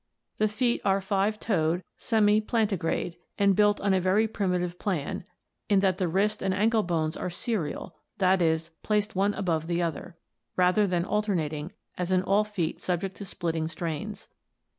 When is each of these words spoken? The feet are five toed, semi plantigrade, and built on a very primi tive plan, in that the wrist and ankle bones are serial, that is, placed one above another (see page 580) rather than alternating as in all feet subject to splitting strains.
The 0.37 0.47
feet 0.47 0.81
are 0.83 0.99
five 0.99 1.39
toed, 1.39 1.83
semi 1.95 2.41
plantigrade, 2.41 3.17
and 3.37 3.55
built 3.55 3.79
on 3.81 3.93
a 3.93 4.01
very 4.01 4.27
primi 4.27 4.57
tive 4.57 4.79
plan, 4.79 5.25
in 5.69 5.79
that 5.81 5.99
the 5.99 6.07
wrist 6.07 6.41
and 6.41 6.55
ankle 6.55 6.81
bones 6.81 7.15
are 7.15 7.29
serial, 7.29 7.93
that 8.17 8.41
is, 8.41 8.71
placed 8.81 9.15
one 9.15 9.35
above 9.35 9.69
another 9.69 10.15
(see 10.17 10.53
page 10.53 10.55
580) 10.55 10.55
rather 10.57 10.87
than 10.89 11.05
alternating 11.05 11.71
as 11.99 12.11
in 12.11 12.23
all 12.23 12.43
feet 12.43 12.81
subject 12.81 13.15
to 13.17 13.25
splitting 13.25 13.67
strains. 13.67 14.27